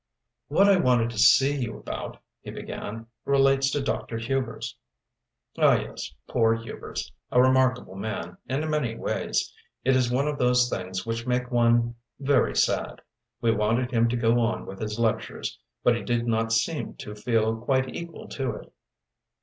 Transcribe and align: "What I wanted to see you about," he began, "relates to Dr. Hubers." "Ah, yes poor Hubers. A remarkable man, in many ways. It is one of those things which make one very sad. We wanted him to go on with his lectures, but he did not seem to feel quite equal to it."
"What 0.47 0.67
I 0.67 0.77
wanted 0.77 1.11
to 1.11 1.19
see 1.19 1.55
you 1.61 1.77
about," 1.77 2.17
he 2.41 2.49
began, 2.49 3.05
"relates 3.23 3.69
to 3.69 3.83
Dr. 3.83 4.17
Hubers." 4.17 4.75
"Ah, 5.59 5.75
yes 5.75 6.11
poor 6.27 6.55
Hubers. 6.55 7.11
A 7.31 7.39
remarkable 7.39 7.93
man, 7.95 8.35
in 8.49 8.67
many 8.67 8.95
ways. 8.95 9.53
It 9.85 9.95
is 9.95 10.09
one 10.11 10.27
of 10.27 10.39
those 10.39 10.67
things 10.71 11.05
which 11.05 11.27
make 11.27 11.51
one 11.51 11.93
very 12.19 12.55
sad. 12.55 13.03
We 13.41 13.51
wanted 13.51 13.91
him 13.91 14.09
to 14.09 14.17
go 14.17 14.39
on 14.39 14.65
with 14.65 14.79
his 14.81 14.97
lectures, 14.97 15.59
but 15.83 15.95
he 15.95 16.01
did 16.01 16.25
not 16.25 16.51
seem 16.51 16.95
to 16.95 17.13
feel 17.13 17.55
quite 17.57 17.93
equal 17.95 18.27
to 18.29 18.55
it." 18.55 18.73